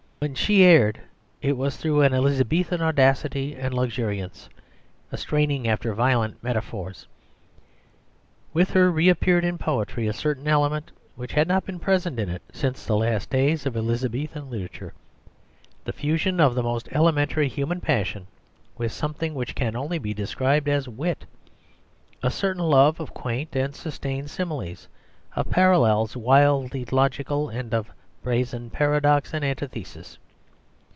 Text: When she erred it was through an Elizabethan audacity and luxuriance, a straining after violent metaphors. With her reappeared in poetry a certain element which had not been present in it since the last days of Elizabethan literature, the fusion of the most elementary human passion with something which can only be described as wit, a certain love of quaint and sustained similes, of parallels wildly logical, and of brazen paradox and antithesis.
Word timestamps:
When 0.21 0.35
she 0.35 0.61
erred 0.63 1.01
it 1.41 1.57
was 1.57 1.77
through 1.77 2.01
an 2.01 2.13
Elizabethan 2.13 2.79
audacity 2.79 3.55
and 3.55 3.73
luxuriance, 3.73 4.49
a 5.11 5.17
straining 5.17 5.67
after 5.67 5.95
violent 5.95 6.43
metaphors. 6.43 7.07
With 8.53 8.69
her 8.69 8.91
reappeared 8.91 9.43
in 9.43 9.57
poetry 9.57 10.05
a 10.05 10.13
certain 10.13 10.47
element 10.47 10.91
which 11.15 11.33
had 11.33 11.47
not 11.47 11.65
been 11.65 11.79
present 11.79 12.19
in 12.19 12.29
it 12.29 12.43
since 12.53 12.85
the 12.85 12.95
last 12.97 13.31
days 13.31 13.65
of 13.65 13.75
Elizabethan 13.75 14.51
literature, 14.51 14.93
the 15.85 15.91
fusion 15.91 16.39
of 16.39 16.53
the 16.53 16.61
most 16.61 16.87
elementary 16.91 17.47
human 17.47 17.81
passion 17.81 18.27
with 18.77 18.91
something 18.91 19.33
which 19.33 19.55
can 19.55 19.75
only 19.75 19.97
be 19.97 20.13
described 20.13 20.69
as 20.69 20.87
wit, 20.87 21.25
a 22.21 22.29
certain 22.29 22.61
love 22.61 22.99
of 22.99 23.15
quaint 23.15 23.55
and 23.55 23.73
sustained 23.75 24.29
similes, 24.29 24.87
of 25.35 25.49
parallels 25.49 26.15
wildly 26.15 26.85
logical, 26.91 27.49
and 27.49 27.73
of 27.73 27.89
brazen 28.23 28.69
paradox 28.69 29.33
and 29.33 29.43
antithesis. 29.43 30.19